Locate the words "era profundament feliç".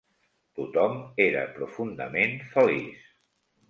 1.27-3.09